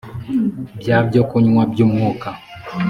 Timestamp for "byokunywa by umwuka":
1.07-2.29